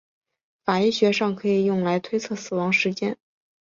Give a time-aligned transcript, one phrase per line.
[0.63, 3.15] 法医学上可以用来推测死亡时间。